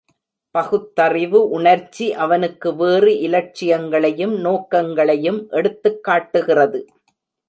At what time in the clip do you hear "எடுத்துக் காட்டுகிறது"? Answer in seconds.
5.49-6.85